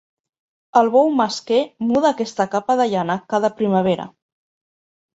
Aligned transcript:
El 0.81 0.89
bou 0.95 1.11
mesquer 1.19 1.59
muda 1.91 2.13
aquesta 2.15 2.49
capa 2.57 2.79
de 2.83 2.91
llana 2.97 3.21
cada 3.37 3.55
primavera. 3.63 4.13